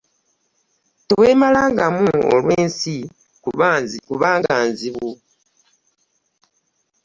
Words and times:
teweemalangamu 1.07 2.11
olw'ensi 2.33 2.97
kubanga 4.09 4.53
nzibu. 4.69 5.09